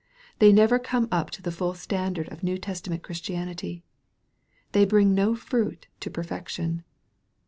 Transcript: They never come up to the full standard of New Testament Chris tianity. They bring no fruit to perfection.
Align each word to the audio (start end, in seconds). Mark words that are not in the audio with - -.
They 0.39 0.51
never 0.51 0.79
come 0.79 1.07
up 1.11 1.29
to 1.29 1.43
the 1.43 1.51
full 1.51 1.75
standard 1.75 2.27
of 2.29 2.41
New 2.41 2.57
Testament 2.57 3.03
Chris 3.03 3.21
tianity. 3.21 3.83
They 4.71 4.83
bring 4.83 5.13
no 5.13 5.35
fruit 5.35 5.85
to 5.99 6.09
perfection. 6.09 6.83